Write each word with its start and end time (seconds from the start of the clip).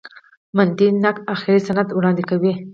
متني 0.57 0.87
نقد 1.03 1.23
آخري 1.33 1.57
سند 1.67 1.87
وړاندي 1.93 2.23
کوي. 2.29 2.53